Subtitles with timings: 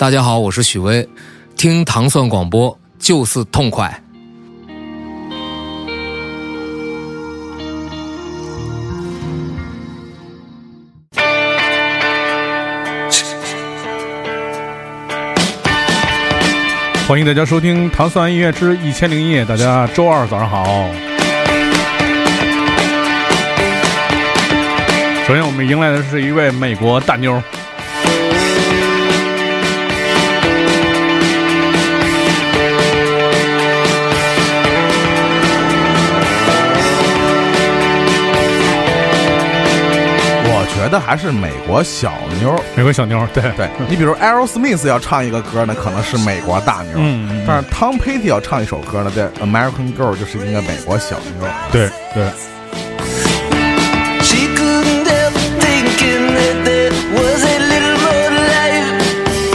[0.00, 1.06] 大家好，我是许巍，
[1.58, 4.02] 听糖蒜广播就是痛快。
[17.06, 20.64] 欢迎大家收听《糖蒜音乐之一千零一夜》，大家周二早上好。
[25.26, 27.42] 首先，我们迎来的是一位美国大妞。
[40.90, 51.48] 觉得还是美国小妞，美国小妞，对对你比如 Aerosmith 要唱一个歌呢，可能是美国大妞，嗯但是 Tom Petty 要唱一首歌呢，这 American Girl 就是一个美国小妞。
[51.70, 52.24] 对对。
[54.24, 59.06] She couldn't help thinking that there was a little more life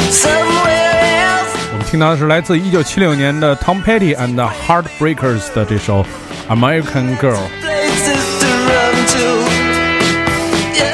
[0.10, 1.52] somewhere else.
[1.74, 6.02] 我们听到的是来自一九七六年的 Tom Petty and the Heartbreakers 的这首
[6.48, 7.36] 《American Girl》。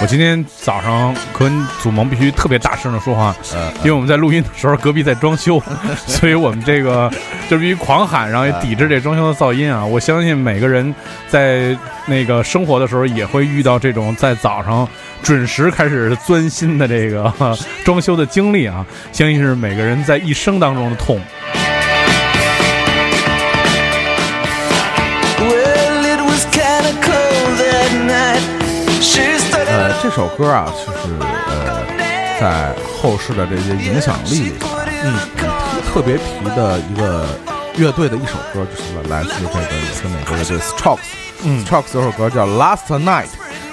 [0.02, 5.62] 我今天早上跟祖萌必须特别大声的说话，呃，因为我们在录音的时候隔壁在装修，
[6.08, 7.08] 所以我们这个
[7.48, 9.86] 就必须狂喊，然后也抵制这装修的噪音啊！
[9.86, 10.94] 我相信每个人
[11.28, 14.90] 在那个生活的时候也会遇到这种在早上
[15.22, 21.22] 准时开始钻心的这个呵 装修的经历啊，相信是每个人在一生当中的痛。
[25.38, 25.92] Well,
[29.54, 31.86] 呃，这首歌啊，就是呃，
[32.40, 35.14] 在后世的这些影响力里边啊，嗯，
[35.92, 36.24] 特别提
[36.56, 37.26] 的一个
[37.78, 41.00] 乐队的一首歌，就是来自这个也是美国乐队 Strokes。
[41.44, 43.26] 嗯 Strokes 有首歌叫《Last Night》。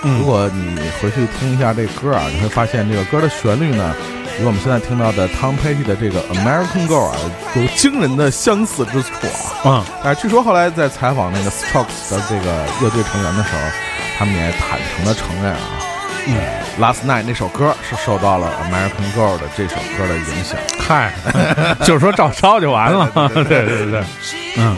[0.03, 3.95] 嗯如果你回去听一下这歌啊，你会发现这个歌的旋律呢，
[4.41, 7.17] 与我们现在听到的 Tom Petty 的这个《American Girl》啊，
[7.57, 9.11] 有惊人的相似之处
[9.65, 9.65] 啊。
[9.65, 13.59] 嗯，但是据说后来在采访那个 Strokes 的这个乐队成员的时候，
[14.19, 15.61] 他们也坦诚的承认啊，
[16.27, 16.35] 嗯，
[16.83, 20.59] 《Last Night》那首歌是受到了《American Girl》的这首歌的影响。
[20.81, 21.15] 嗨，
[21.87, 23.09] 就是说照抄就完了。
[23.33, 24.05] 对对对对，
[24.57, 24.77] 嗯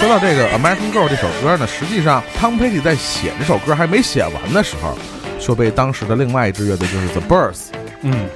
[0.00, 4.98] 说到这个《American Girl》这首歌呢，实际上 Tom Petty 在写这首歌还没写完的时候，
[5.38, 7.58] 就被当时的另外一支乐队就是 The Birds
[8.02, 8.28] 嗯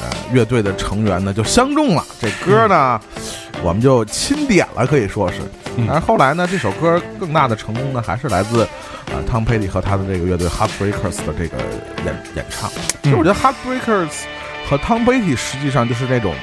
[0.00, 3.00] 呃乐队的成员呢就相中了这歌呢，
[3.62, 5.38] 我们就钦点了，可以说是。
[5.78, 8.66] 嗯但是后来呢，这首歌更大的成功呢，还是来自
[9.06, 11.56] 呃 Tom Petty 和他的这个乐队 Heartbreakers 的这个
[12.04, 12.70] 演演唱。
[13.02, 14.08] 其实我觉得 Heartbreakers
[14.68, 16.34] 和 Tom Petty 实际上就是那种，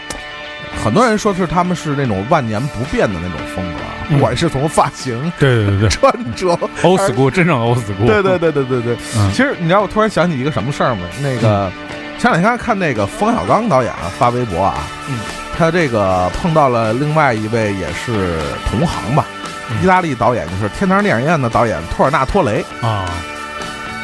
[0.83, 6.47] 很多人说是他们是那种万年不变的那种风格啊，嗯不管是从发型、对对对对 穿着。
[6.83, 8.05] old school，真正 old school。
[8.05, 11.01] 对对对对对对，嗯其实你知道，我突然想起一个什么事儿吗？
[11.21, 11.71] 那个
[12.19, 14.75] 前两天看那个冯小刚导演啊发微博啊，
[15.09, 15.17] 嗯，
[15.57, 18.39] 他这个碰到了另外一位也是
[18.69, 19.25] 同行吧，
[19.69, 22.63] 嗯意大利导演就是天堂电影院的导演托尔纳托雷。
[22.81, 23.05] 啊，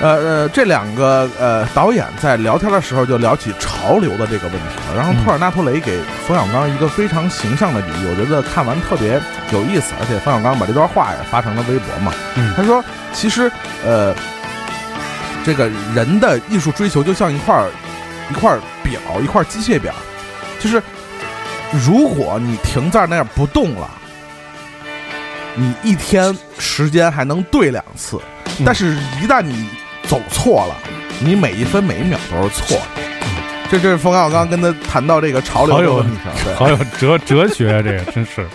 [0.02, 4.96] 呃呃，这两个呃导演在聊天的时候就聊起潮流的这个问题了。
[4.96, 12.12] 然后嗯托尔纳托雷给冯小刚一个非常形象的比喻，我觉得看完特别有意思，而且冯小刚把这段话也发成了微博嘛。
[12.36, 12.84] 嗯他说，
[13.14, 13.52] 其实
[13.86, 14.16] 呃，
[15.46, 17.70] 这个人的艺术追求就像一块儿
[18.32, 19.94] 一块儿表，一块儿机械表，
[20.60, 20.82] 就是
[21.72, 23.90] 如果你停在那儿不动了，
[25.56, 28.20] 你一天时间还能对两次，
[28.60, 29.70] 嗯但是一旦你
[30.04, 30.76] 走错了，
[31.20, 33.02] 你每一分每一秒都是错的。
[33.70, 38.46] 这这是冯小刚跟他谈到这个潮流好有的问题上，对，好有哲哲学啊，这个真是。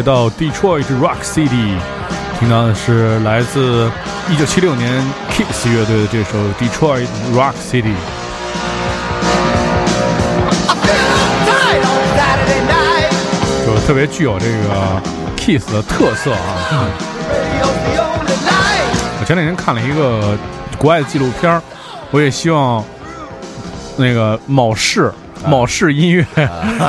[0.00, 1.76] 来到 Detroit Rock City，
[2.38, 3.90] 听到的是来自
[4.30, 4.90] 一九七六年
[5.30, 7.92] Kiss 乐队的这首 Detroit Rock City。
[13.66, 15.02] 就特别具有这个
[15.36, 16.88] Kiss 的特色啊！
[19.20, 20.34] 我前两天看了一个
[20.78, 21.60] 国外的纪录片，
[22.10, 22.82] 我也希望
[23.98, 25.12] 那个某市
[25.46, 26.24] 某市音乐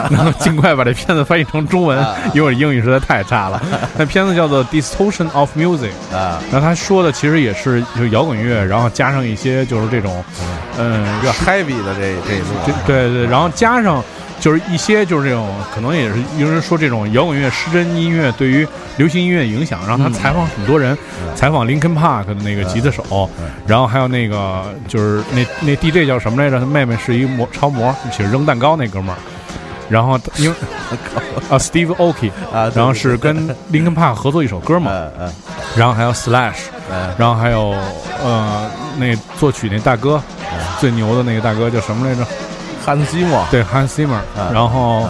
[0.09, 1.98] 能够尽快把这片子翻译成中文，
[2.33, 3.62] 因为我英语实在太差了。
[3.98, 10.24] 那片子叫做《Distortion of Music》，啊，然后他说的其实也是就是摇滚乐，然后加上一些就是这种，
[10.77, 14.03] 嗯，比较 heavy 的这这一路这对对，然后加上
[14.41, 18.67] 就是一些就是这种，可能也是有人说这种摇滚乐失真音乐对于
[18.97, 20.97] 流行音乐影响，然后他采访很多人，
[21.35, 23.29] 采访 Linkin Park 的那个吉他手，
[23.65, 26.59] 然后还有那个就是那那 DJ 叫什么来着？
[26.59, 29.17] 他妹妹是一模超模，其实扔蛋糕那哥们儿。
[29.88, 30.55] 然后因为
[31.51, 35.33] 啊，Steve Aoki，啊，然后是跟 Linkin Park 合作一首歌嘛，嗯嗯。
[35.75, 37.13] 然后还有 Slash，嗯。
[37.17, 37.75] 然后还有
[38.24, 40.21] 呃那作曲那大哥，
[40.79, 42.25] 最牛的那个大哥叫什么来着？
[42.83, 45.01] 汉斯季默，对，Hans Zimmer，啊然后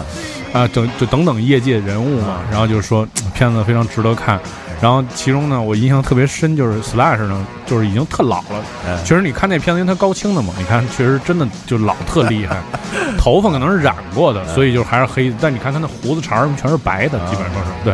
[0.52, 4.38] 啊，等就等等业界人物嘛，然后就是说嗯片子非常值得看。
[4.80, 8.64] 然后其中呢，我印象特别深就是 Slash 呢，就是已经特老了。
[8.86, 12.56] 嗯确实，你看那片子，因为它高清的嘛，你看确实真的就老特厉害，
[13.16, 15.36] 头发可能是染过的，所以就还是黑的。
[15.40, 17.92] 但你看他那胡子茬儿全是白的，基本上是对。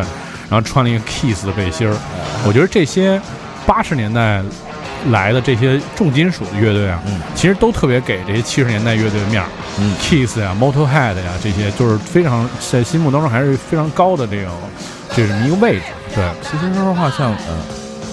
[0.49, 1.95] 然后穿了一个 Kiss 的背心儿，
[2.47, 3.21] 我觉得这些
[3.67, 4.43] 八十年代
[5.11, 9.49] 来的这些重金属的乐队啊，嗯其实都特别给这些七十年代乐队的面儿。
[9.79, 14.53] 嗯 Kiss 呀、Motorhead 呀，这些就是非常在心目当中还是非常高的这种
[15.15, 15.83] 这么一个位置。
[16.15, 17.63] 对，其实说实话，像呃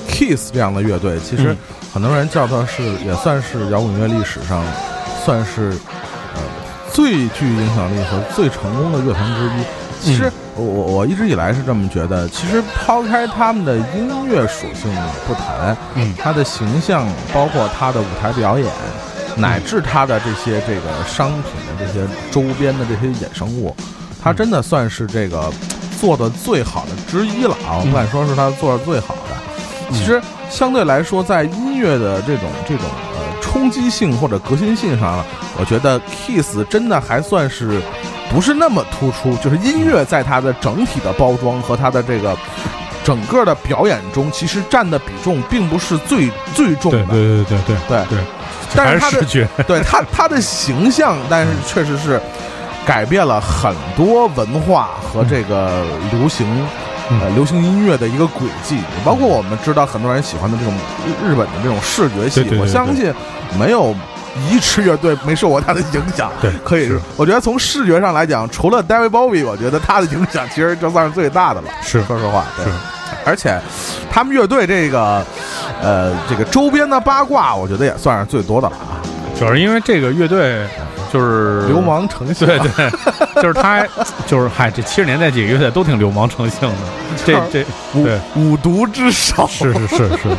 [0.08, 1.58] Kiss 这样的乐队，其实嗯
[1.94, 4.63] 很多人叫它是也算是摇滚乐历史上
[5.24, 5.72] 算是
[6.36, 6.42] 呃
[6.94, 9.63] 最具影响力和最成功的乐团之一。
[10.02, 14.94] 其实我我我一直以来是这么觉得，其实抛开他们的音乐属性
[15.28, 18.72] 不谈，嗯他的形象，包括他的舞台表演，
[19.36, 23.75] 乃至他的这些这个商品的这些周边的这些衍生物，
[24.22, 25.52] 他真的算是这个
[26.00, 27.80] 做的最好的之一了啊！
[27.80, 29.22] 我不敢说是他做的最好的。
[29.92, 32.86] 其实相对来说，在音乐的这种这种
[33.16, 35.24] 呃冲击性或者革新性上，
[35.60, 37.82] 我觉得 Kiss 真的还算是
[38.29, 39.36] 不是那么突出。
[39.38, 42.36] 就是音乐在它的整体的包装和它的这个
[43.03, 47.05] 整个的表演中，其实占的比重并不是最最重的。
[47.05, 48.17] 对对对对对对对，
[48.75, 49.63] 但是他的。
[49.67, 52.22] 对他他的形象，但是确实是
[52.86, 56.48] 改变了很多文化和这个流行。
[57.08, 60.74] 嗯呃，流行音乐的一个轨迹，包括我们知道很多人喜欢的这种
[61.05, 63.13] 日日本的这种视觉系，我相信
[63.60, 63.96] 没有
[64.50, 66.32] 一支乐队没受过他的影响。
[66.42, 71.70] 对可以是，我觉得从视觉上来讲，除了 David Bowie，我觉得他的影响其实就算是最大的了。
[71.82, 72.72] 是说实话，对是
[73.25, 73.60] 而且
[74.12, 75.25] 他们乐队这个
[75.82, 79.01] 呃这个周边的八卦，我觉得也算是最多的了啊。
[79.38, 80.65] 主要是因为这个乐队
[81.12, 81.82] 就是流。
[81.82, 82.89] 氓成性，对对，
[83.42, 83.86] 就是他，
[84.25, 86.75] 就是嗨，这七十年代几个乐队都挺流氓成性的，
[87.25, 89.46] 这 这对五五毒之首。
[89.48, 90.38] 是是是是，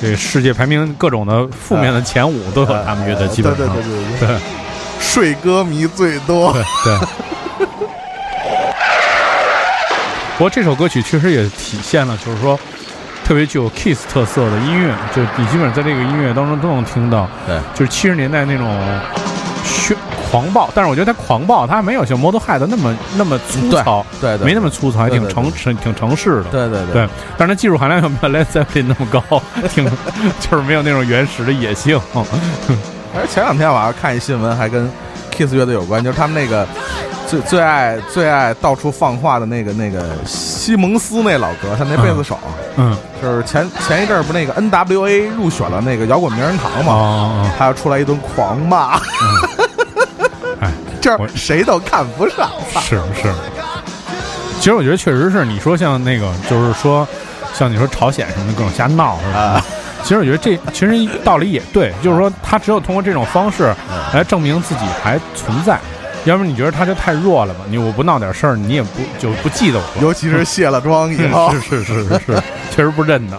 [0.00, 3.66] 这世界排名各种的负面的前五都有他们乐队，基本上。
[3.66, 4.38] 对对对对对，对。
[5.00, 6.52] 睡歌迷最多。
[6.52, 6.62] 对。
[6.84, 6.98] 对。
[10.36, 12.56] 不过这首歌曲确实也体现了，就是说
[13.24, 18.68] 特别具有 Kiss 特色的音乐，就你基本上在这个音乐当中都能听到，对，就是七十年代那种
[19.34, 19.37] 炫
[20.30, 26.44] 狂暴，但是我觉得他狂暴，它没有像 Motorhead 那么那么粗糙，对对，没那么粗糙，还挺对对城城挺城市的。
[26.44, 29.84] 对对对，但是它技术含量又没有 Led Zeppelin 那么高，挺
[30.40, 31.98] 就是没有那种原始的野性。
[33.16, 34.90] 而前两天我还看一新闻，还跟
[35.30, 36.66] Kiss 乐队有关，就是他们那个
[37.26, 42.38] 最最爱最爱到处放话的那个那个西蒙斯那老哥，他那贝斯手，
[42.76, 49.00] 嗯，就是前前一阵儿不那个 NWA 入选了那个摇滚名人堂嘛，哦，他要出来一顿狂骂，哎，
[51.08, 52.50] 这我谁都看不上。
[52.80, 53.32] 是是。
[54.58, 57.06] 其实我觉得确实是，你说像那个，就是说，
[57.54, 59.38] 像你说朝鲜什么的各种瞎闹是吧？
[59.38, 59.64] 啊
[60.04, 63.74] 其实我觉得这其实道理也对，就是说他只有通过这种方式
[64.14, 65.78] 来证明自己还存在，
[66.24, 67.60] 要不然你觉得他就太弱了吧？
[67.68, 70.02] 你我不闹点事儿，你也不就不记得我。
[70.02, 73.36] 尤其是卸了妆以后， 是是是是是，确实不认得。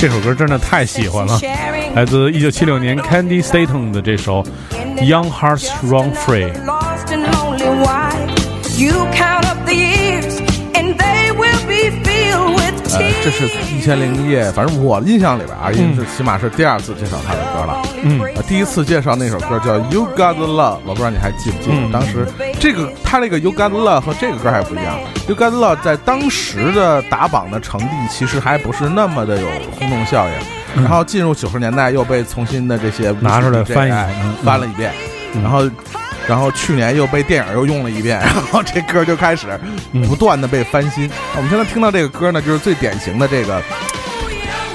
[0.00, 1.38] 这首歌真的太喜欢了，
[1.94, 4.42] 来自一九七六年 Candy Staton 的这首
[4.96, 6.50] 《Young Hearts Run Free》。
[13.22, 17.82] 这是一千零一夜，反正我印象里边啊，已经是起码是第二次介绍他的歌了。
[18.02, 21.76] 嗯呃第一次介绍那首歌叫《You Got the Love》，我不知道你还记不记得？
[21.76, 22.26] 嗯当时
[22.58, 24.98] 这个他那个《You Got the Love》和这个歌还不一样，
[25.28, 29.46] 《You Got the Love》在当时的打榜的成绩其实还不是那么的有
[29.78, 30.82] 轰动效应。
[30.82, 33.88] 然后进入九十年代又被重新的这些嗯拿出来翻
[34.42, 34.92] 翻了一遍，
[35.34, 35.68] 嗯然后。
[36.28, 39.46] 然后去年又被电影又用了一遍， 然后这歌就开始
[39.92, 41.10] 嗯不断的被翻新。
[41.36, 43.60] 我们现在听到这个歌呢，就是最典型的这个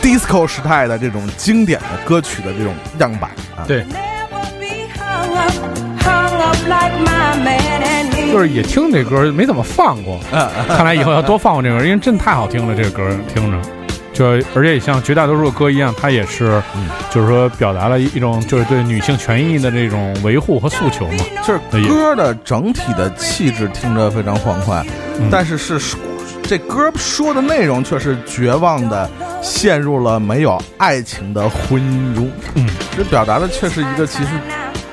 [0.02, 3.64] disco 时代的这种经典的歌曲的这种样板啊。
[3.68, 5.54] 对，Never be hung up,
[6.00, 8.32] hung up like my man and me.
[8.32, 10.20] 就是也听这歌，没怎么放过。
[10.32, 13.75] 嗯，看来以后要多放放这歌，因为真太好听了，这个歌听着。
[14.16, 14.26] 就
[14.56, 21.26] 而且也像绝大多数的歌一样，它也是，嗯就是说表达了一一种就是对女性权益的这种维护和诉求嘛。
[21.46, 24.84] 就是歌的整体的气质听着非常欢快，
[25.20, 25.78] 嗯但是是
[26.44, 29.10] 这歌说的内容却是绝望的
[29.42, 32.32] 陷入了没有爱情的婚姻中。
[32.54, 34.30] 嗯，这表达的却是一个其实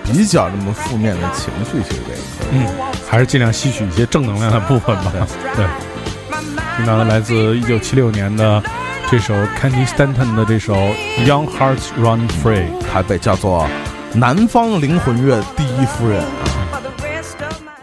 [0.05, 1.81] 比较这么负面的情绪。
[1.89, 2.67] 其实这个歌，嗯，
[3.09, 5.13] 还是尽量吸取一些正能量的部分吧。
[5.55, 5.65] 对，
[6.77, 8.61] 听到的来自一九七六年的
[9.12, 10.76] 这首 Candy Stanton 的这首《
[11.26, 12.68] Young Hearts Run Free》。
[12.98, 13.68] 还被叫做
[14.14, 16.28] 南方灵魂乐第一夫人啊。
[16.72, 17.74] For the rest of my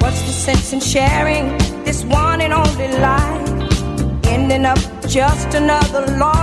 [0.00, 3.50] What's the sense in sharing this one and only life?
[4.24, 6.35] Ending up just another lost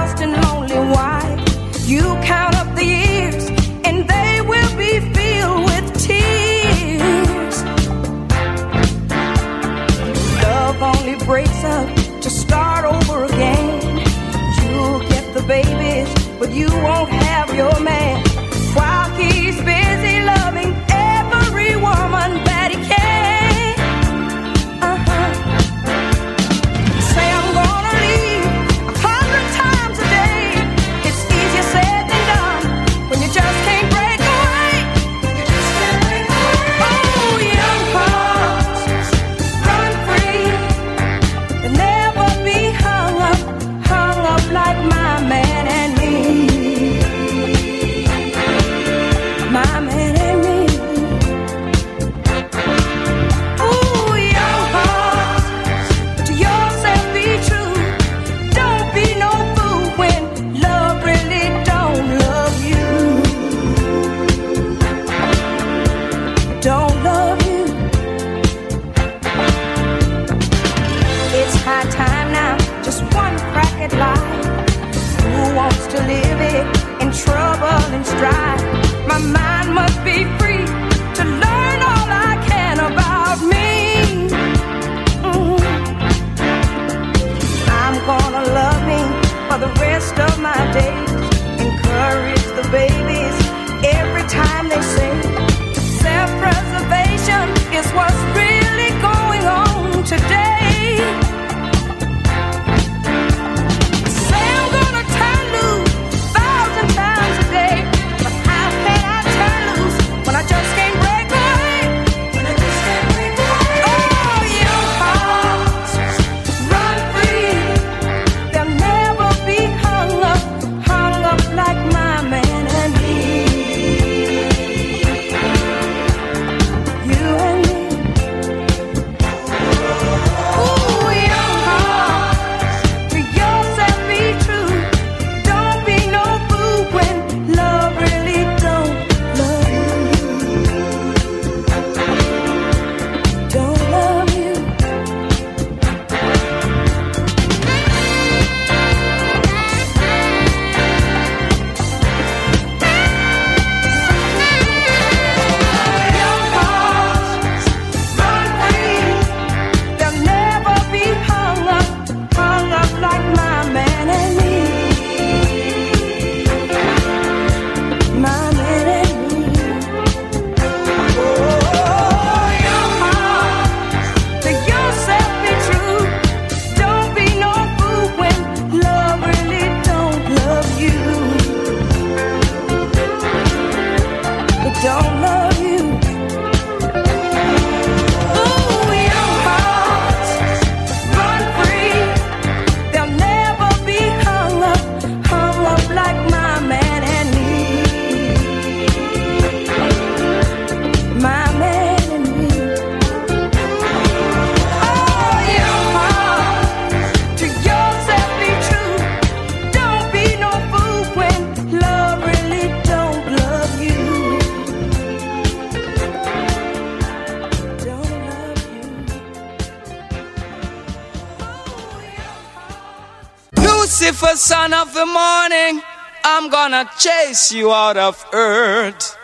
[226.65, 229.17] Gonna chase you out of earth.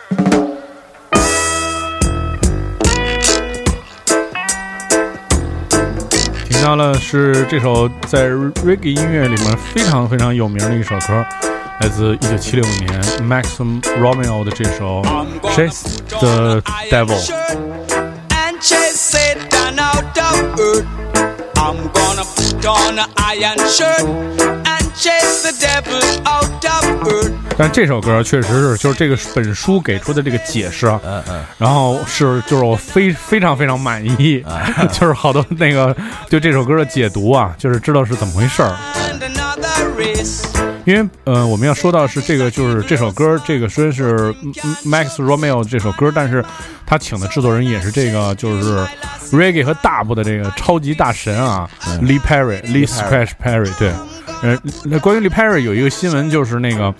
[6.50, 11.24] 听到了是这首在 reggae 音乐里面非常非常有名的一首歌，
[11.80, 15.00] 来自一九七六年 Maxim Romeo 的这首
[15.54, 17.16] Chase the Devil。
[18.32, 20.84] and chase Satan out of earth.
[21.56, 24.69] I'm gonna put on an iron shirt
[27.56, 34.42] 但这首歌确实是，就是这个本书给出的这个解释啊，嗯嗯，然后是就是我非非常非常满意，
[34.92, 35.94] 就是好多那个
[36.28, 38.74] 就这首歌的解读啊，就是知道是怎么回事儿。
[40.86, 46.42] 因为呃，我们要说到是这个，就是这首歌，这个虽然是嗯嗯 Max Romeo 这首歌，但是
[46.86, 48.78] 他请的制作人也是这个，就是
[49.30, 51.68] Reggae 和大部的这个超级大神啊
[52.00, 53.92] ，Lee Perry，Lee Scratch Perry，对，
[54.42, 56.94] 呃，那关于 Lee Perry 有一个新闻，就是那个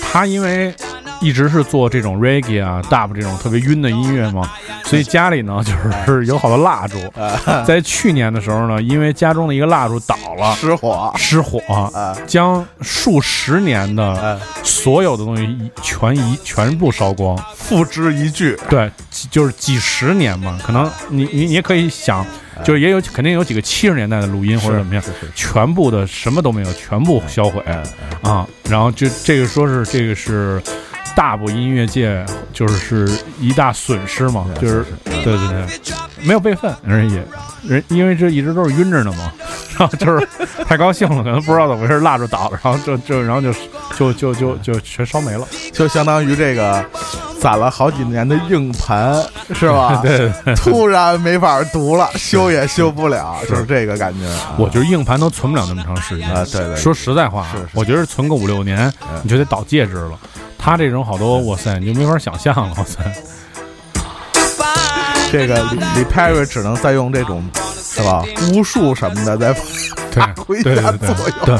[0.00, 0.74] 他因为
[1.20, 4.50] 一直是做这种 Reggae 啊、dub 这种特别晕的音乐嘛，
[4.84, 5.72] 所以家里呢就
[6.12, 6.98] 是有好多蜡烛，
[7.66, 10.54] 在去年的时候呢，因为家中的一个蜡烛倒了。
[10.56, 11.60] 失火，失火，
[12.26, 17.36] 将数十年的所有的东西一全一全部烧光。
[17.54, 18.56] 付之一炬。
[18.68, 18.90] 对，
[19.30, 22.24] 就是几十年嘛，可能你你你也可以想，
[22.64, 25.04] 就是也有肯定有几个七十年代的录音或者怎么样，
[25.34, 27.62] 全部的什么都没有，全部销毁
[28.22, 28.46] 啊。
[28.68, 30.62] 然后就这个说是这个是
[31.14, 35.66] 大部音乐界就是是一大损失嘛，就是对对对，
[36.22, 37.22] 没有备份，人也
[37.62, 39.32] 人因为这一直都是晕着呢嘛，
[39.78, 40.28] 然后就是
[40.66, 43.52] 太高兴了，可能不知道怎么回事，落着倒了，然后就就然后就
[43.96, 45.46] 就就就就全烧没了。
[45.72, 46.84] 就相当于这个
[47.40, 49.14] 攒了好几年的硬盘，
[49.54, 50.00] 是吧？
[50.02, 54.26] 对对突然没法读了，修也修不了，就是这个感觉。
[54.26, 58.92] 啊我觉得硬盘都存不了那么长时间啊对对说实在话，是是我觉得存个五六年，
[59.22, 60.18] 你就得倒戒指了。
[60.58, 62.98] 他这种好多， 哇塞，你就没法想象了，哇塞。
[65.30, 67.44] 这个李李 Perry 只能再用这种
[67.90, 69.52] 是吧巫术什么的在
[70.10, 71.46] 对发挥一对对对下作用。
[71.46, 71.58] 对。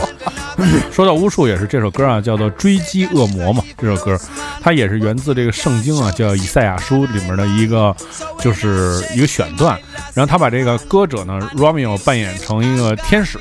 [0.91, 3.63] 说到巫术，也是这首歌啊，叫做《追击恶魔》嘛。
[3.77, 4.19] 这首歌，
[4.61, 7.95] 它也是源自这个圣经啊，叫《以赛亚书》里面的一个，
[8.41, 9.79] 就是一个选段。
[10.15, 13.39] 然后他把这个歌者呢，Romeo 扮演成一个天使，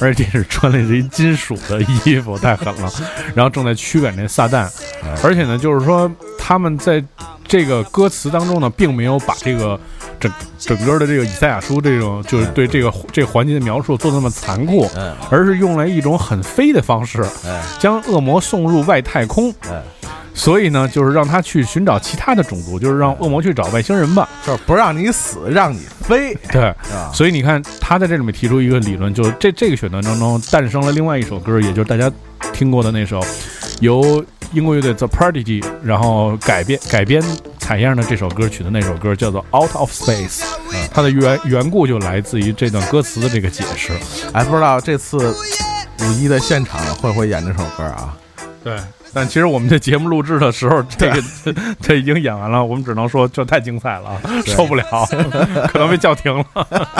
[0.00, 2.92] 而且这是穿了一金属的衣服，太狠了。
[3.36, 4.68] 然后正在驱赶这撒旦，
[5.22, 7.00] 而且呢，就是说他们在
[7.46, 9.78] 这个歌词当中呢，并没有把这个
[10.20, 19.50] 整整个的这个以赛亚书这种就是对这个这个环节的描述做那么残酷，嗯而是用来一种很飞的方式，哎将恶魔送入外太空。
[19.68, 19.82] 哎，
[20.34, 24.28] 所以呢，就是让他去寻找其他的种族，就是让恶魔去找外星人吧。
[24.46, 26.34] 就是不让你死，让你飞。
[26.52, 32.10] 对，啊所以你看他在这里面提出一个理论，就是这这个选段当中诞生了另外一首歌，也就是大家
[32.52, 33.20] 听过的那首
[33.80, 37.22] 由英国乐队 The Prodigy 然后改编改编
[37.68, 40.42] 采样的这首歌曲的那首歌叫做 Out of Space，
[40.90, 43.92] 它的原缘故就来自于这段歌词的这个解释。
[44.32, 45.36] 哎，不知道这次
[46.00, 48.16] 五一的现场会不会演这首歌啊？
[48.64, 48.74] 对，
[49.12, 51.22] 但其实我们这节目录制的时候，这个
[51.78, 54.84] 这已经演完了，我们只能说这太精彩了，受不了，
[55.70, 56.44] 可能被叫停了。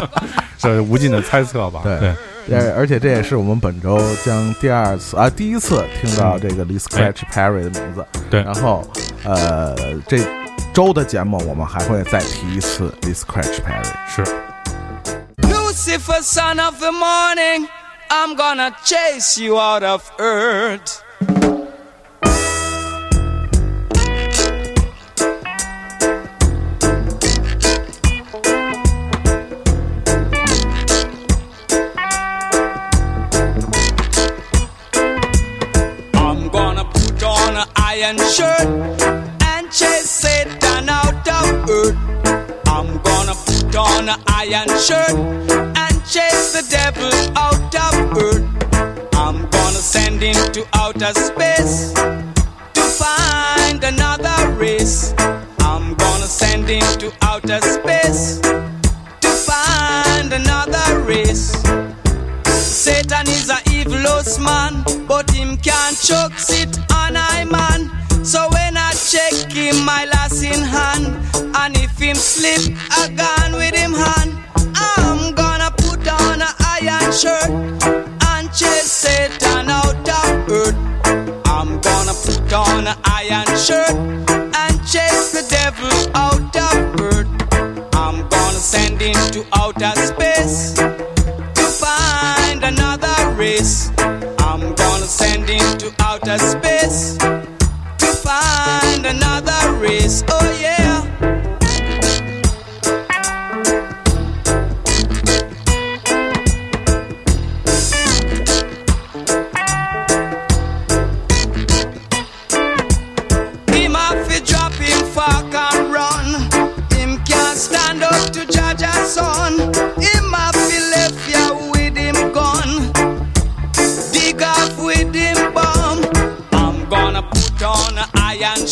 [0.59, 1.81] 这无尽的猜测吧？
[1.83, 8.05] 对对呃，而且这也是我们本周将第二次啊第一次听到这个 Lee Scratch Perry 的名字。
[8.29, 8.87] 对然后
[9.25, 9.75] 呃
[10.07, 10.19] 这
[10.78, 13.86] 周的节目我们还会再提一次 Lee Scratch Perry。
[14.08, 14.24] 是。
[15.48, 17.68] Lucifer, son of the morning,
[18.10, 21.04] I'm gonna chase you out of earth.
[36.14, 38.77] I'm gonna put on an iron shirt
[44.49, 45.08] lion sure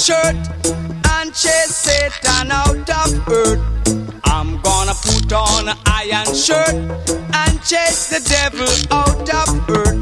[0.07, 0.37] shirt
[1.19, 3.59] and chase Satan out of earth.
[4.23, 6.77] I'm gonna put on an iron shirt
[7.35, 9.99] and chase the devil out of earth.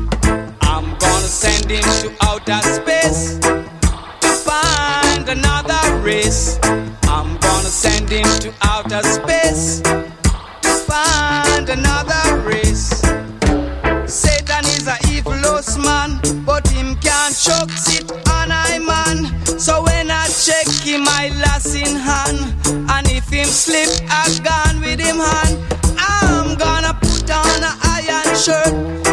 [0.60, 6.58] I'm gonna send him to outer space to find another race.
[7.04, 9.83] I'm gonna send him to outer space
[21.86, 22.54] in hand,
[22.90, 25.58] and if him slip, I gone with him hand.
[25.98, 29.03] I'm gonna put on a iron shirt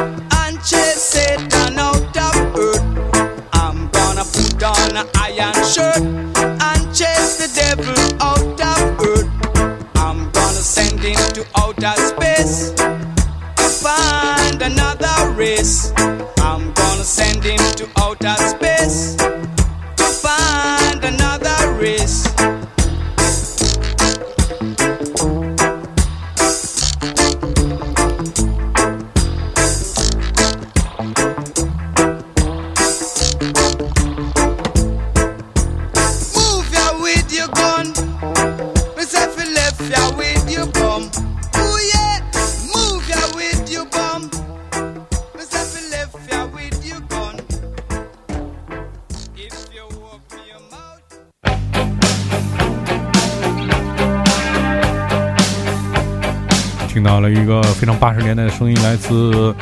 [57.02, 59.56] 听到了一个非常八十年代的声音，来自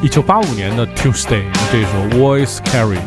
[0.00, 2.98] 一九八五年的 Tuesday 这首 Voice Carry。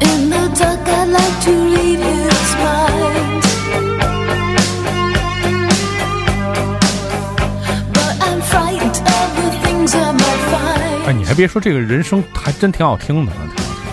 [0.00, 3.44] In the dark, I like to read his mind.
[7.92, 11.06] But I'm frightened of the things I might find.
[11.06, 13.32] 哎，你还别说，这个人声还真挺好听的。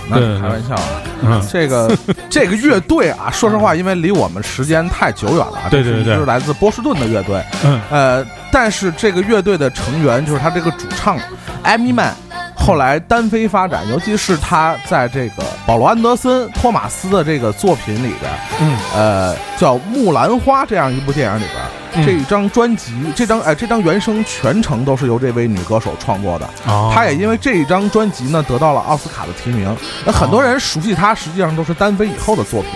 [0.10, 1.04] 那开玩笑啊！
[1.22, 1.98] 嗯 这个
[2.30, 6.14] 这个乐队啊，说实话，因为离我们时间太久远了啊，对对对对。
[6.14, 7.82] 这是来自波士顿的乐队，嗯。
[7.90, 11.18] 呃，但是这个乐队的成员就是他这个主唱
[11.64, 12.14] 艾米曼，
[12.56, 26.48] 后来单飞发展，尤其是他在这个保罗安德森、托马斯的这个作品里边，嗯，呃，叫《木兰花》这样一部电影里边，嗯这一张专辑，这张呃这张原声全程都是由这位女歌手创作的。
[26.68, 29.76] 哦她也因为这一张专辑呢得到了奥斯卡的提名。
[30.06, 32.72] 那很多人熟悉她，实际上都是单飞以后的作品。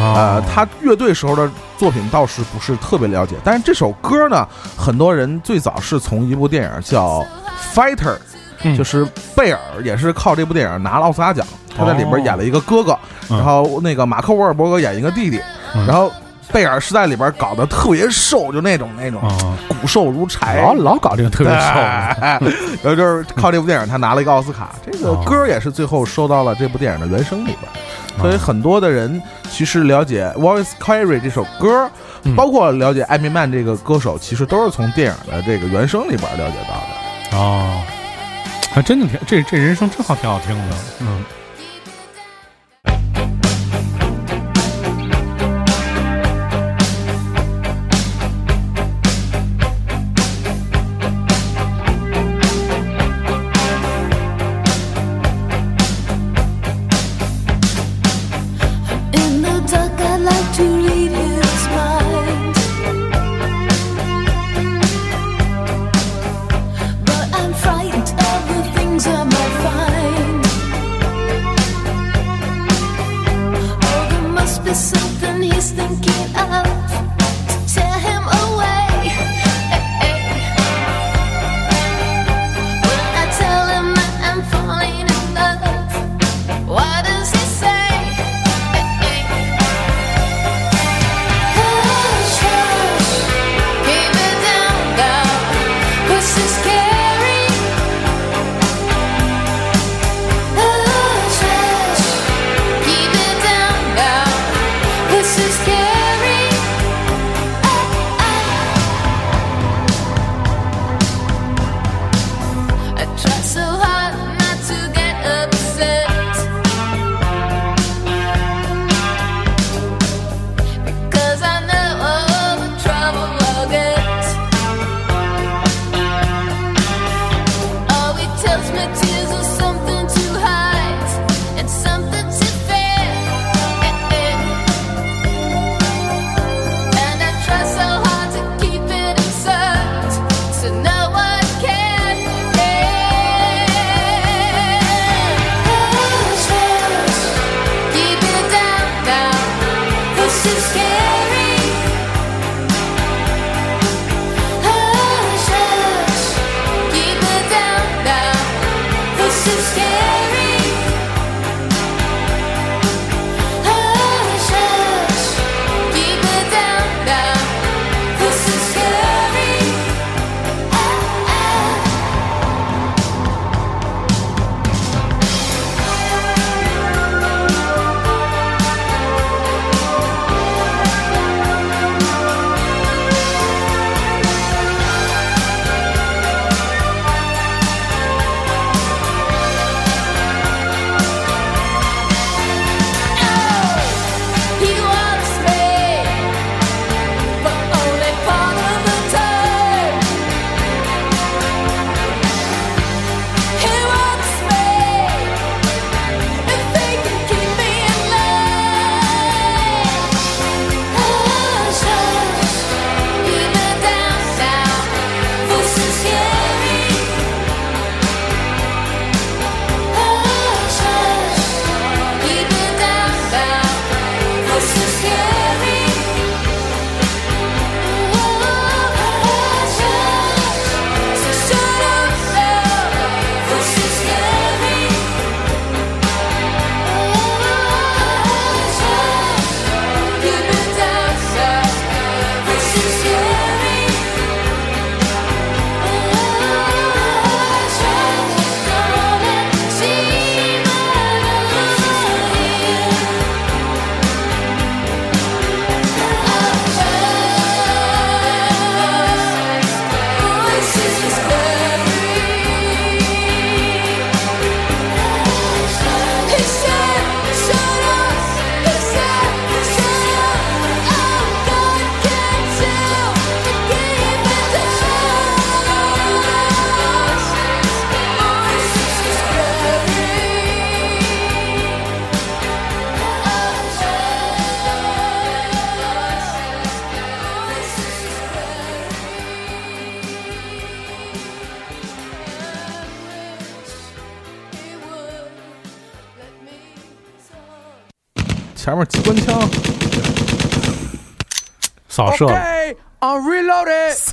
[0.00, 7.20] 哦呃，她乐队时候的作品倒是不是特别了解，但是这首歌呢，很多人最早是从一部电影叫
[7.74, 7.96] 《Fighter》。
[8.62, 15.38] 嗯就是贝尔也是靠这部电影拿了奥斯卡奖，他在里边演了一个哥哥，嗯然后那个马克·沃尔伯格演一个弟弟，
[15.74, 16.10] 嗯然后
[16.52, 21.58] 贝尔是在里边搞得特别瘦，就那种那种啊，骨瘦如柴，老老搞这个特别瘦。
[21.58, 21.82] 的，
[22.20, 22.38] 哎，
[22.82, 24.74] 然后就是靠这部电影，他拿了一个奥斯卡。
[24.84, 25.22] 这个哦。
[25.26, 27.70] 歌也是最后收到了这部电影的原声里边，
[28.18, 31.90] 哦所以很多的人其实了解《Voice Carry》这首歌，
[32.22, 32.34] 嗯。
[32.36, 37.36] 包括了解艾米曼这个歌手，其实都是从电影的这个原声里边了解到的。
[37.36, 37.82] 哦，
[38.72, 41.24] 还真的挺这这人声真好，挺好听的，嗯。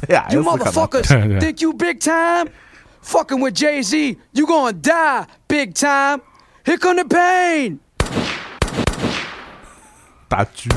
[0.10, 2.50] yeah, you motherfuckers think you big time?
[3.02, 6.22] Fucking with Jay Z, you gonna die big time.
[6.66, 7.80] Here come the pain.
[10.30, 10.70] 大狙。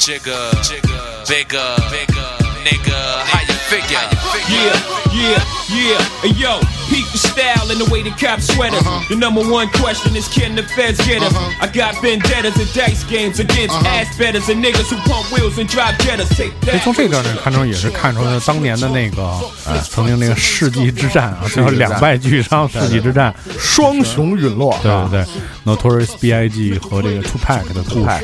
[0.00, 2.30] Jigger, jigger, bigger, bigger,
[2.64, 4.08] nigga, how you figure?
[4.50, 4.74] Yeah,
[5.12, 6.81] yeah, yeah, yo.
[6.92, 8.84] Peep the style and the way the cops sweat us.
[9.08, 11.32] The number one question is can the feds get us?
[11.58, 15.66] I got vendettas and dice games against ass betters and niggas who pump wheels and
[15.66, 16.82] drive jettas.，that.
[16.84, 19.22] 从这段呢看出也是看出了当年的那个，
[19.66, 28.22] 呃，曾经那个世纪之战啊，叫两败俱伤世纪之战，双雄陨落，对啊对对，Notorious B.I.G 和这个 Tupac 的故事 Tupac，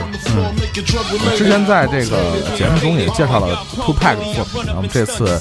[1.24, 5.40] 我之前在这个节目中也介绍了 Tupac 的作品，然后我们这次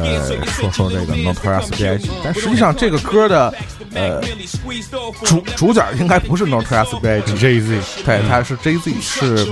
[0.00, 3.52] 呃说说这个 Notorious B.I.G，但实际上这个歌的
[3.94, 4.20] 呃
[5.24, 9.46] 主主角应该不是 Notorious B.I.G，Jay Z，对，他是 Jay Z，是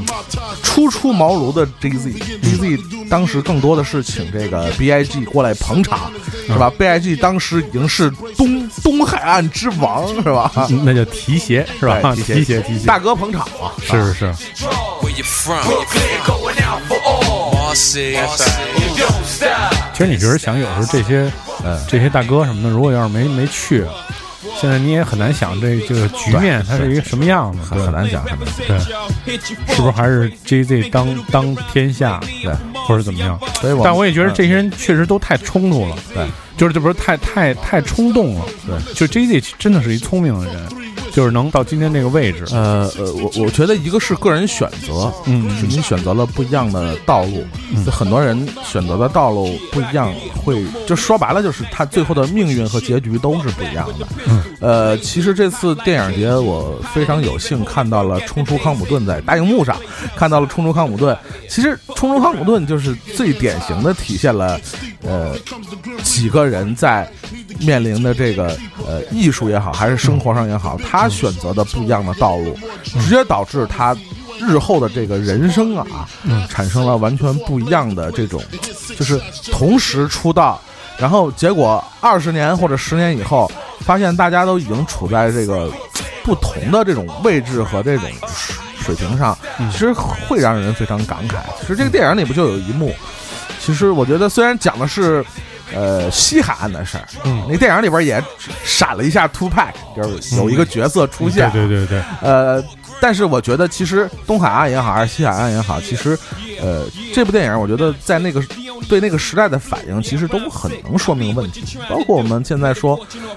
[0.62, 6.10] 初出茅庐的 Jay Z，Jay Z 当时更多的是请这个 B.I.G 过来捧场，
[6.46, 10.50] 是吧？B.I.G 当时已经是东东海岸之王，是吧？
[10.84, 12.14] 那叫提鞋是吧？
[12.14, 14.64] 提鞋提鞋，大哥捧场嘛，是是是，
[19.92, 21.30] 其实你只是想，有时候这些，
[21.64, 23.84] 呃，这些大哥什么的，如果要是没没去，
[24.60, 28.98] 现在你也很难想这这个局面它是一个什么样子，很很难讲，很难讲。
[29.24, 29.38] 对，
[29.74, 32.52] 是不是还是 J Z 当当天下，对，
[32.86, 33.38] 或者怎么样？
[33.60, 40.56] 所以我但我也觉得这些人确实都太冲突了，对，就是这不是太太太冲动了，对，就 J Z 真的是一聪明的人，
[41.12, 45.50] 就是能到今天这个位置，呃呃，我我觉得一个是个人选择，嗯。
[45.58, 47.44] 是你选择了不一样的道路，
[47.84, 50.12] 就很多人选择的道路不一样，
[50.44, 54.06] 会就说白了就是他最后的命运和结局都是不一样的。
[54.26, 54.42] 嗯。
[54.60, 59.76] 呃，其实这次电影节我非常有幸看到了冲出康普顿在大荧幕上
[60.16, 61.16] 看到了冲出康普顿，
[61.48, 64.58] 其实冲出康普顿就是最典型的体现了，
[65.02, 65.36] 呃，
[66.02, 67.08] 几个人在
[67.62, 68.56] 面临的这个
[68.86, 73.96] 呃艺术也好，还是生活上也好，他选择的不一样的道路，直接导致他
[74.40, 75.86] 日后的这个人生啊，
[76.48, 78.42] 产生了完全不一样的这种，
[78.98, 80.60] 就是同时出道，
[80.98, 83.50] 然后结果二十年或者十年以后，
[83.80, 85.70] 发现大家都已经处在这个
[86.24, 88.08] 不同的这种位置和这种
[88.80, 89.36] 水平上，
[89.70, 91.36] 其实会让人非常感慨。
[91.60, 92.92] 其实这个电影里不就有一幕，
[93.60, 95.24] 其实我觉得虽然讲的是。
[95.74, 97.42] 呃，西海岸的事儿，嗯。
[97.48, 98.22] 那电影里边也
[98.64, 102.62] 闪了一下 Two Pack，就是有一个角色出现，对对对对，呃，
[103.02, 106.16] 但是我觉得其实东海岸也好，还是西海岸也好，其实，
[106.60, 108.40] 呃，这部电影我觉得在那个
[108.88, 111.78] 对那个时代的反应，其实都很能说明问题。
[111.90, 112.96] 包括我们现在说，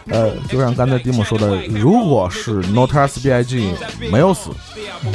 [0.09, 3.73] 呃，就像刚才蒂姆说的，如果是 Notorious B.I.G
[4.11, 4.51] 没有死，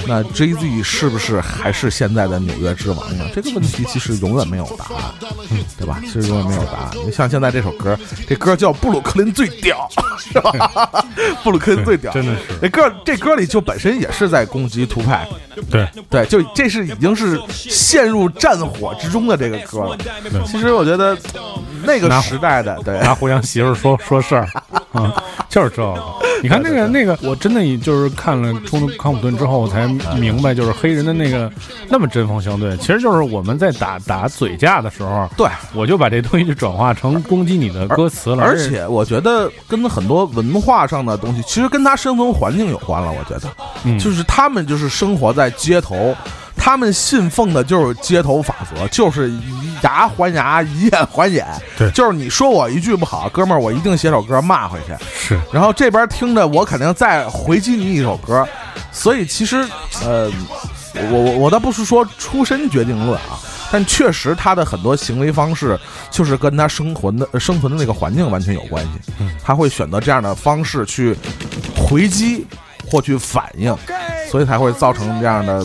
[0.09, 3.25] 那 Jay-Z 是不是还是现在的纽约之王呢？
[3.33, 5.15] 这个问题其实永远没有答案，
[5.53, 6.01] 嗯，对吧？
[6.03, 6.91] 其实永远没有答案。
[7.07, 7.97] 你像现在这首歌，
[8.29, 9.89] 这歌叫布鲁克林最屌，
[10.19, 11.05] 是吧？
[11.45, 15.27] 布鲁克林最屌， 真的是这歌这歌里就本身也是在攻击 Tupac，
[15.71, 19.97] 对，对，就这是已经是陷入战火之中的这个歌了。
[20.47, 21.17] 其实我觉得
[21.85, 24.49] 那个时代的，对，拿互相媳妇儿说说事儿，
[24.93, 26.03] 啊，就是这个。
[26.43, 29.87] 你看那个那个，我真的就是看了《冲突康普顿》之后，我才
[30.19, 31.53] 明白，就是黑人的那个
[31.87, 43.13] 那么针锋相对，其实就是我们在打打嘴架的时候，对，我就把这东西就转化成攻击你的歌词了，而且我觉得跟很多文化上的东西，其实跟他生存环境有关了。
[43.13, 43.53] 我觉得，
[43.85, 46.17] 嗯就是他们就是生活在街头，
[46.63, 51.47] 他们信奉的就是街头法则，就是以牙还牙，以眼还眼。
[51.79, 54.95] 对就是你说我一句不好，哥们儿，我一定写首歌骂回去。
[55.19, 58.47] 是然后这边听着，我肯定再回击你一首歌。
[58.93, 59.67] 所以其实，
[60.05, 60.31] 呃，
[61.11, 63.41] 我我我倒不是说出身决定论啊，
[63.73, 65.81] 但确实他的很多行为方式
[66.11, 68.91] 就是跟他生存的生存的那个环境完全有关系。
[69.43, 71.17] 他会选择这样的方式去
[71.75, 72.47] 回击
[72.87, 73.75] 或去反应，
[74.31, 75.65] 所以才会造成这样的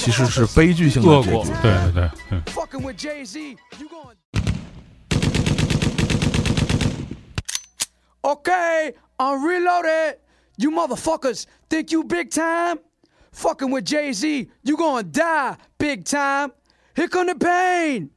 [0.00, 2.42] 其实是悲剧性的结局。，对对对，嗯。
[2.46, 4.16] Fucking with Jay Z, you going.
[8.22, 10.16] Okay, I'm reloaded.
[10.56, 12.78] You motherfuckers think you big time?
[13.32, 16.52] Fucking with Jay Z, you gonna die big time.
[16.96, 18.10] Here come the pain.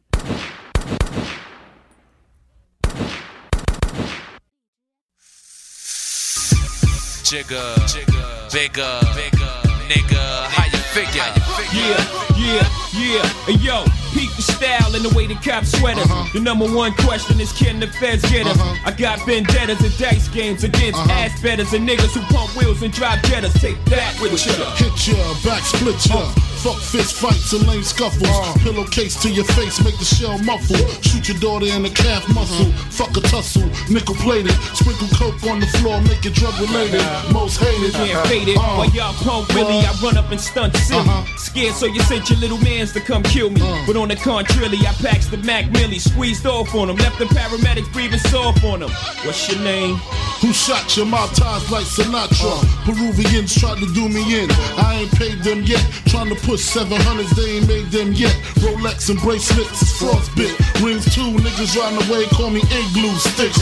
[7.23, 11.25] 这个这个 bigger bigger nigga how you figure?
[11.73, 11.97] Yeah,
[12.37, 13.57] yeah, yeah.
[13.57, 16.05] Yo, peep the style and the way the cops sweat us.
[16.05, 16.29] Uh-huh.
[16.33, 18.57] The number one question is can the feds get us?
[18.57, 18.89] Uh-huh.
[18.89, 21.11] I got vendettas and dice games against uh-huh.
[21.11, 23.59] ass betters and niggas who pump wheels and drive jettas.
[23.59, 24.53] Take that with you.
[24.77, 26.21] Hit ya, back split ya.
[26.21, 26.33] Uh.
[26.63, 28.23] Fuck fist fights and lame scuffles.
[28.23, 28.53] Uh.
[28.63, 30.79] Pillowcase to your face, make the shell muffle.
[31.01, 32.71] Shoot your daughter in the calf muscle.
[32.93, 34.55] Fuck a tussle, nickel plated.
[34.73, 37.03] Sprinkle coke on the floor, make it drug related.
[37.33, 37.91] Most hated.
[37.93, 38.57] Can't fade it.
[38.57, 41.01] Uh, While y'all pump Willie, I run up and stunt silly.
[41.01, 41.37] Uh-huh.
[41.37, 43.61] Scared, so you sent your little mans to come kill me.
[43.61, 43.83] Uh.
[43.85, 47.25] But on the contrary, I packs the Mac Millie, squeezed off on him, left the
[47.25, 48.89] paramedics breathing soft on him.
[49.23, 49.95] What's your name?
[50.41, 52.51] Who shot your mouth ties like Sinatra?
[52.51, 52.83] Oh.
[52.85, 54.49] Peruvians tried to do me in.
[54.77, 55.81] I ain't paid them yet.
[56.07, 58.33] Trying to push 700s, they ain't made them yet.
[58.59, 60.57] Rolex and bracelets is frostbit.
[60.83, 63.61] Rings two, niggas riding away, call me igloo sticks.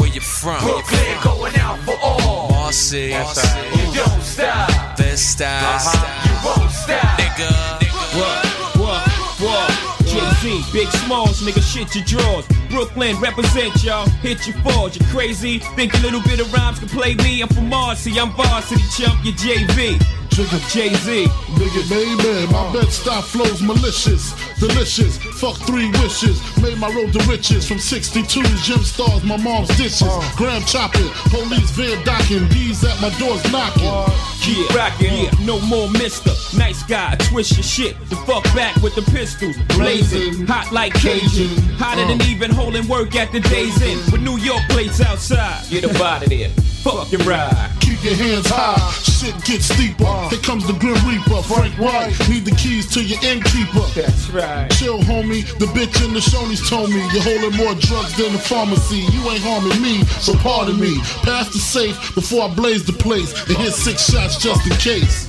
[0.00, 0.60] Where you from?
[0.60, 2.50] Brooklyn going out for all.
[2.50, 2.98] Marcy.
[2.98, 4.96] You don't stop.
[4.98, 5.76] Best style.
[5.76, 6.26] Uh-huh.
[6.26, 7.18] You won't stop.
[7.18, 7.85] Nigga.
[8.16, 8.46] What?
[8.76, 9.08] What?
[9.40, 9.96] What?
[10.06, 12.46] Jay-Z, Big Smalls, nigga, shit your drawers.
[12.70, 14.96] Brooklyn, represent y'all, hit your fours.
[14.96, 15.58] You crazy?
[15.76, 17.42] Think a little bit of rhymes can play me?
[17.42, 20.00] I'm from Marcy, I'm varsity chump, you JV.
[20.36, 21.24] Trigger Jay-Z.
[21.56, 22.72] Nigga, baby, my uh.
[22.74, 25.16] bed style flows malicious, delicious.
[25.40, 30.02] Fuck three wishes, made my road to riches from 62's gym stars, my mom's dishes.
[30.02, 30.32] Uh.
[30.36, 33.88] Graham chopping, police van docking, bees at my doors knocking.
[33.88, 34.12] Uh.
[34.44, 36.32] Yeah, rockin', yeah, no more mister.
[36.54, 37.96] Nice guy, twist your shit.
[38.10, 39.56] The fuck back with the pistols.
[39.68, 41.48] Blazing, hot like Cajun.
[41.78, 44.12] Hotter than even holding work at the day's end.
[44.12, 45.64] With New York plates outside.
[45.70, 46.50] Get up out of there.
[46.86, 47.72] Fuck your ride.
[47.80, 50.06] Keep your hands high, shit gets steeper.
[50.30, 52.14] Here comes the Grim Reaper, Frank White.
[52.30, 53.82] Need the keys to your innkeeper.
[53.90, 54.70] That's right.
[54.70, 55.42] Chill, homie.
[55.58, 59.02] The bitch in the Shoney's told me you're holding more drugs than the pharmacy.
[59.10, 60.94] You ain't harming me, so pardon me.
[61.26, 65.26] Pass the safe before I blaze the place and hit six shots just in case.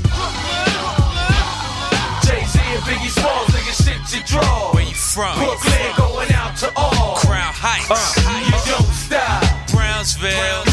[2.22, 4.78] Jay-Z and Biggie Smalls, nigga, shit you draw.
[4.78, 5.34] Where you from?
[5.41, 7.18] Brooklyn going out to all.
[7.18, 7.89] Crown Heights.
[7.89, 9.41] Uh, You don't stop.
[9.74, 10.66] Brownsville.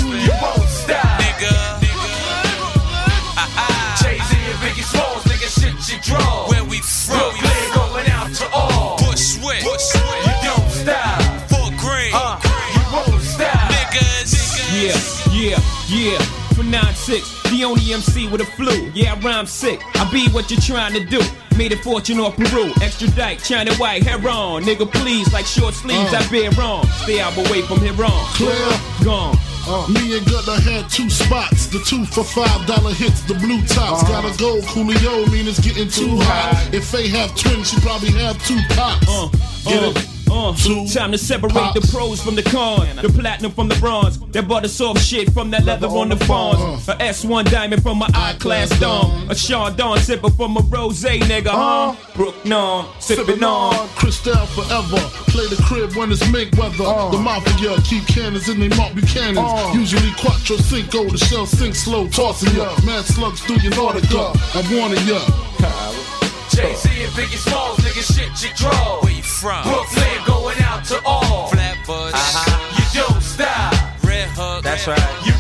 [15.95, 16.19] Yeah.
[16.55, 18.91] For 9-6, the only MC with a flu.
[18.95, 19.81] Yeah, I rhyme sick.
[19.97, 21.21] I be what you're trying to do.
[21.57, 22.67] Made a fortune off Peru.
[22.83, 24.63] extra Extradite, China white, hair on.
[24.65, 26.85] Nigga, please, like short sleeves, I bear wrong.
[27.03, 28.27] Stay out away from here on.
[28.35, 29.05] Clear.
[29.05, 29.37] Gone.
[29.67, 31.67] Uh, me and Gunna had two spots.
[31.67, 34.03] The two for five dollar hits, the blue tops.
[34.03, 36.69] Gotta go, Coolio, mean it's getting too hot.
[36.75, 39.07] If they have twins, she probably have two pops.
[39.09, 39.29] Uh,
[39.65, 40.14] Get uh, it?
[40.35, 40.53] Uh.
[40.93, 44.69] Time to separate the pros from the cons, the platinum from the bronze, that butter
[44.69, 46.97] soft shit from that leather on the fawns, uh-huh.
[46.99, 51.49] a S1 diamond from my I class dome, a Dawn sipper from a rose nigga,
[51.49, 51.91] huh?
[51.91, 52.13] Uh-huh.
[52.17, 53.89] Brook non, sipping on.
[53.91, 55.01] Cristal forever.
[55.31, 56.77] Play the crib when it's mink weather.
[56.77, 59.75] The mafia keep cannons in they Mark Buchanans.
[59.75, 62.75] Usually quattro cinco, the shell sink slow, tossing ya.
[62.85, 64.35] Mad slugs through your Nautica.
[64.55, 66.24] I'm warning ya.
[66.55, 69.01] Jay-Z and Biggie Smalls, nigga, shit you draw.
[69.03, 69.65] Where you from?
[69.65, 71.49] Brooklyn going out to all.
[71.49, 72.15] Flatbush.
[72.15, 72.79] Uh-huh.
[72.79, 73.75] You don't stop.
[74.05, 74.63] Red Hook.
[74.63, 75.27] That's right.
[75.27, 75.34] You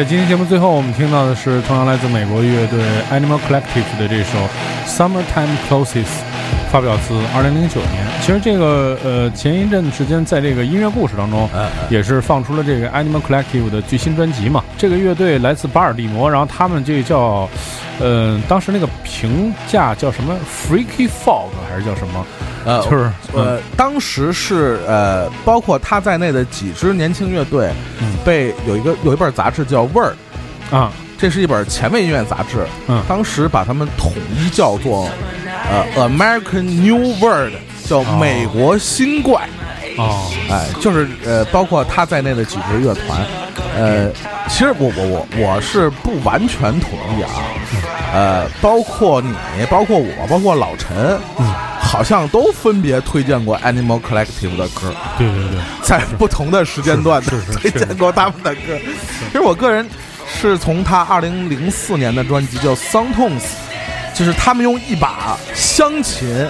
[0.00, 2.80] 在今天节目最后，我们听到的是同样来自美国乐队
[3.12, 4.38] Animal Collective 的这首
[4.88, 6.04] 《Summertime Closes》，
[6.72, 8.06] 发表自2009年。
[8.22, 11.46] 其实这个呃前一阵时间在这个音乐故事当中，
[11.90, 14.64] 也是放出了这个 Animal Collective 的最新专辑嘛。
[14.78, 17.46] 这个乐队来自巴尔的摩，然后他们这叫，
[17.98, 22.26] 呃，当时那个评价叫什么 Freaky Fog 还是叫什么？
[22.64, 28.16] 呃，就是呃，当时是呃，包括他在内的几支年轻乐队，嗯。
[28.24, 30.14] 被有一个有一本杂志叫《味儿》，
[30.76, 33.02] 啊，这是一本前卫音乐杂志，嗯。
[33.08, 35.08] 当时把他们统一叫做
[35.70, 37.54] 呃 American New World
[37.86, 39.42] 叫《美国新怪》。
[39.96, 43.20] 哦，哎，就是呃，包括他在内的几支乐团，
[43.76, 44.08] 呃，
[44.48, 47.28] 其实我我我我是不完全同意啊，
[48.14, 49.34] 呃，包括你，
[49.68, 51.52] 包括我，包括老陈，嗯，
[51.90, 58.78] 好像都分别推荐过 Animal Collective 的歌，对对对，在不同的时间段推荐过他们的歌。
[59.26, 59.84] 其实我个人
[60.28, 63.40] 是从他二零零四年的专辑叫《Song Tones》，
[64.14, 66.46] 就是他们用一把湘琴。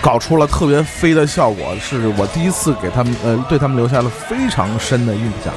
[0.00, 5.52] 搞出了特别飞的效果，是我第一次给他们呃对他们留下了非常深的印象。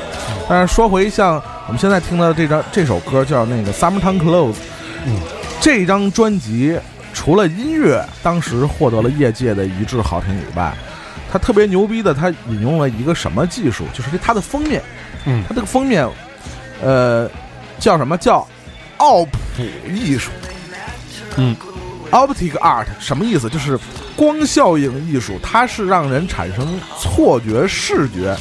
[0.48, 1.36] 但是说回像
[1.68, 4.54] 我们现在听到的这张这首歌叫那个《Summertime Clothes》，
[5.06, 5.20] 嗯，
[5.62, 6.76] 这张专辑
[7.20, 10.74] 除了音乐当时获得了业界的一致好评以外，
[11.30, 13.84] 它特别牛逼的，它引用了一个什么技术？
[13.93, 14.82] 就是它的封面，
[15.26, 16.07] 嗯它这个封面，
[16.82, 17.30] 呃，
[17.78, 18.47] 叫什么叫
[18.99, 20.32] 奥普艺术？
[21.36, 21.53] 嗯。
[22.09, 23.49] Optic art 什么意思？
[23.49, 23.78] 就是
[24.15, 28.34] 光效应艺术，它是让人产生错觉视觉。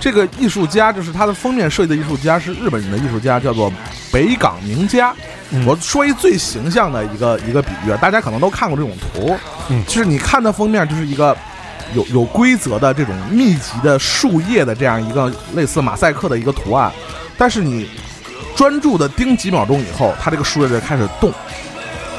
[0.00, 3.72] 这个艺术家就是他的封面设计的艺术家是日本人的艺术家，叫做
[4.12, 5.14] 北港名家。
[5.50, 5.64] 嗯。
[5.66, 9.36] 我说一最形象的一个一个比喻，啊，大家可能都看过这种图，
[9.68, 9.84] 嗯。
[9.86, 11.36] 就是你看的封面就是一个
[11.94, 16.90] 有有规则的这种密集的树叶的这样一个类似马赛克的一个图案，
[17.38, 17.88] 但是你
[18.54, 21.32] 专注的盯几秒钟以后，它这个树叶就开始动。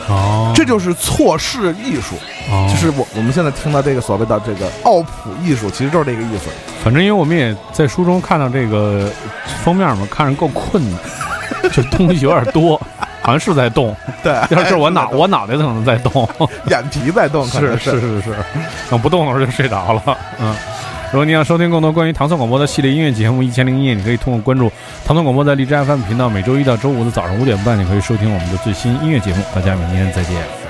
[0.10, 2.16] 哦，这就是错视艺术，
[2.50, 2.66] 哦。
[2.72, 6.46] 就是我我们现在听到这个所谓的这个奥普艺术，其实就是这个意思。
[6.82, 9.12] 反正因为我们也在书中看到这个
[9.66, 10.98] 封面嘛，看着够困的，
[11.74, 12.82] 就东西有点多，
[13.28, 13.94] 好像是在动。
[14.24, 16.26] 对，要是我脑 我脑袋可能在动，
[16.72, 18.34] 眼皮在动，是是是是，
[18.90, 20.18] 等不动的时候就睡着了。
[20.40, 20.56] 嗯，
[21.12, 24.72] 如果你想收听更多关于唐宋广播的系列音乐节目《一千零一夜》，你可以通过关注
[25.06, 29.44] 唐宋广播在荔枝 FM 频道，每周一到周五的早上五点半，你可以收听我们的最新音乐节目。
[29.54, 30.67] 大家明天再见。